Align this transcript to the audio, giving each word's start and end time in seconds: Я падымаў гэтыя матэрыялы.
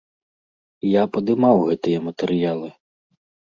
Я 0.91 1.03
падымаў 1.17 1.55
гэтыя 1.69 1.99
матэрыялы. 2.09 2.75